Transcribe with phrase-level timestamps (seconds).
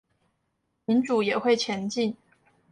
[0.85, 2.17] 民主也會前進